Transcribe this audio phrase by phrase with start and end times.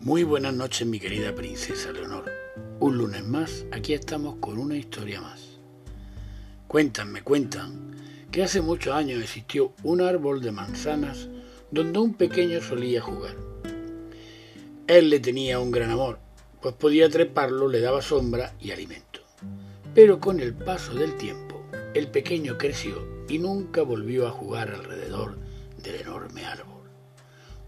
[0.00, 2.30] Muy buenas noches mi querida princesa Leonor.
[2.78, 5.58] Un lunes más, aquí estamos con una historia más.
[6.68, 7.96] Cuentan, me cuentan,
[8.30, 11.28] que hace muchos años existió un árbol de manzanas
[11.72, 13.34] donde un pequeño solía jugar.
[14.86, 16.20] Él le tenía un gran amor,
[16.62, 19.20] pues podía treparlo, le daba sombra y alimento.
[19.96, 21.60] Pero con el paso del tiempo,
[21.92, 25.40] el pequeño creció y nunca volvió a jugar alrededor
[25.82, 26.88] del enorme árbol.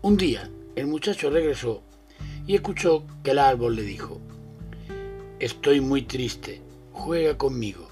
[0.01, 1.83] Un día, el muchacho regresó
[2.51, 4.21] y escuchó que el árbol le dijo,
[5.39, 6.61] Estoy muy triste,
[6.91, 7.89] juega conmigo.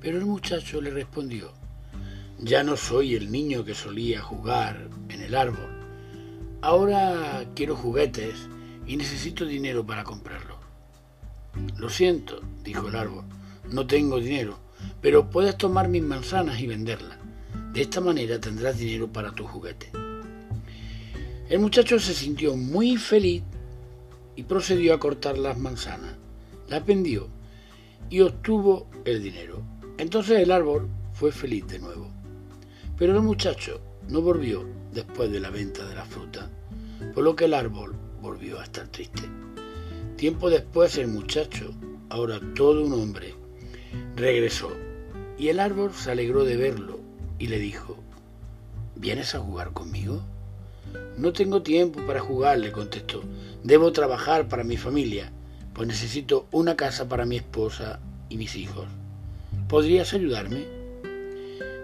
[0.00, 1.52] Pero el muchacho le respondió,
[2.38, 5.68] Ya no soy el niño que solía jugar en el árbol.
[6.62, 8.48] Ahora quiero juguetes
[8.86, 10.56] y necesito dinero para comprarlos.
[11.76, 13.24] Lo siento, dijo el árbol,
[13.70, 14.60] no tengo dinero,
[15.02, 17.18] pero puedes tomar mis manzanas y venderlas.
[17.74, 19.90] De esta manera tendrás dinero para tu juguete.
[21.52, 23.42] El muchacho se sintió muy feliz
[24.36, 26.16] y procedió a cortar las manzanas.
[26.68, 27.28] Las vendió
[28.10, 29.62] y obtuvo el dinero.
[29.98, 32.10] Entonces el árbol fue feliz de nuevo.
[32.96, 36.50] Pero el muchacho no volvió después de la venta de la fruta,
[37.14, 39.22] por lo que el árbol volvió a estar triste.
[40.16, 41.72] Tiempo después el muchacho,
[42.08, 43.34] ahora todo un hombre,
[44.16, 44.70] regresó
[45.38, 47.00] y el árbol se alegró de verlo
[47.38, 47.96] y le dijo,
[48.94, 50.22] ¿vienes a jugar conmigo?
[51.16, 53.22] No tengo tiempo para jugar, le contestó.
[53.62, 55.32] Debo trabajar para mi familia,
[55.74, 58.86] pues necesito una casa para mi esposa y mis hijos.
[59.68, 60.64] ¿Podrías ayudarme?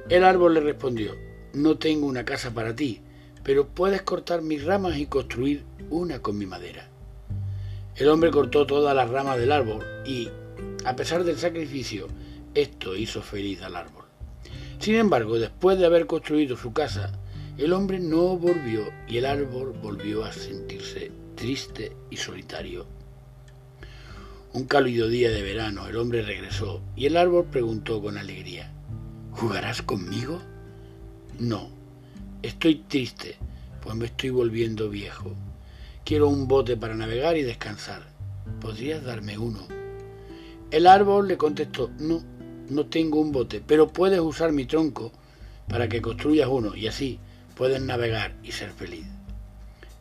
[0.08, 1.14] El árbol le respondió,
[1.52, 3.00] no tengo una casa para ti,
[3.42, 6.88] pero puedes cortar mis ramas y construir una con mi madera.
[7.96, 10.28] El hombre cortó todas las ramas del árbol y,
[10.84, 12.08] a pesar del sacrificio,
[12.54, 14.04] esto hizo feliz al árbol.
[14.78, 17.12] Sin embargo, después de haber construido su casa,
[17.58, 22.86] el hombre no volvió y el árbol volvió a sentirse triste y solitario.
[24.52, 28.72] Un cálido día de verano el hombre regresó y el árbol preguntó con alegría,
[29.32, 30.40] ¿Jugarás conmigo?
[31.40, 31.68] No,
[32.42, 33.36] estoy triste,
[33.82, 35.34] pues me estoy volviendo viejo.
[36.04, 38.02] Quiero un bote para navegar y descansar.
[38.60, 39.66] ¿Podrías darme uno?
[40.70, 42.22] El árbol le contestó, no,
[42.68, 45.12] no tengo un bote, pero puedes usar mi tronco
[45.68, 47.18] para que construyas uno y así
[47.58, 49.04] pueden navegar y ser feliz.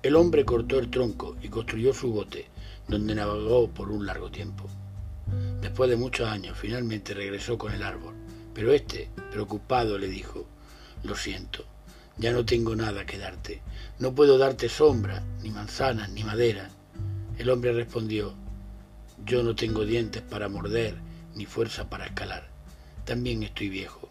[0.04, 2.46] El hombre cortó el tronco y construyó su bote,
[2.88, 4.70] donde navegó por un largo tiempo.
[5.60, 8.14] Después de muchos años, finalmente regresó con el árbol,
[8.54, 10.46] pero éste, preocupado, le dijo,
[11.04, 11.66] Lo siento,
[12.20, 13.64] ya no tengo nada que darte,
[13.98, 16.70] no puedo darte sombra, ni manzanas, ni madera.
[17.40, 18.36] El hombre respondió,
[19.26, 20.94] Yo no tengo dientes para morder,
[21.34, 22.48] ni fuerza para escalar.
[23.04, 24.10] También estoy viejo.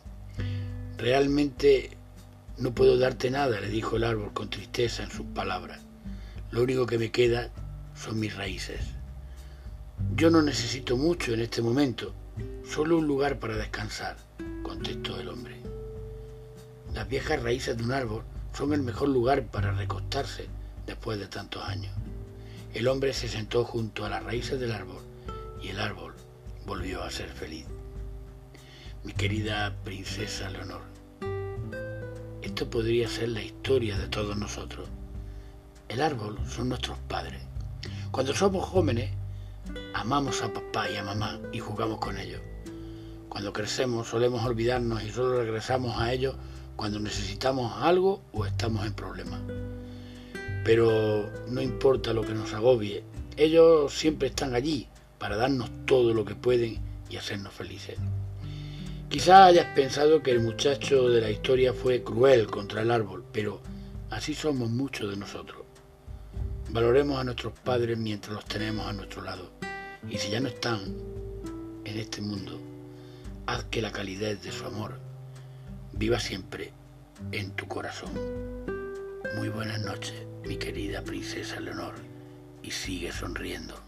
[0.98, 1.96] Realmente
[2.58, 5.80] no puedo darte nada, le dijo el árbol con tristeza en sus palabras.
[6.50, 7.50] Lo único que me queda
[7.94, 8.80] son mis raíces.
[10.14, 12.14] Yo no necesito mucho en este momento,
[12.66, 14.16] solo un lugar para descansar,
[14.62, 15.56] contestó el hombre.
[16.94, 18.24] Las viejas raíces de un árbol
[18.54, 20.46] son el mejor lugar para recostarse
[20.86, 21.92] después de tantos años.
[22.72, 25.02] El hombre se sentó junto a las raíces del árbol
[25.62, 26.14] y el árbol
[26.64, 27.66] volvió a ser feliz.
[29.04, 30.82] Mi querida princesa Leonor,
[32.56, 34.88] esto podría ser la historia de todos nosotros.
[35.90, 37.42] El árbol son nuestros padres.
[38.10, 39.10] Cuando somos jóvenes,
[39.92, 42.40] amamos a papá y a mamá y jugamos con ellos.
[43.28, 46.34] Cuando crecemos solemos olvidarnos y solo regresamos a ellos
[46.76, 49.42] cuando necesitamos algo o estamos en problemas.
[50.64, 53.04] Pero no importa lo que nos agobie,
[53.36, 56.80] ellos siempre están allí para darnos todo lo que pueden
[57.10, 57.98] y hacernos felices.
[59.16, 63.62] Quizá hayas pensado que el muchacho de la historia fue cruel contra el árbol, pero
[64.10, 65.62] así somos muchos de nosotros.
[66.68, 69.52] Valoremos a nuestros padres mientras los tenemos a nuestro lado.
[70.06, 70.94] Y si ya no están
[71.86, 72.60] en este mundo,
[73.46, 74.98] haz que la calidez de su amor
[75.94, 76.72] viva siempre
[77.32, 78.10] en tu corazón.
[79.38, 80.12] Muy buenas noches,
[80.44, 81.94] mi querida princesa Leonor,
[82.62, 83.80] y sigue sonriendo.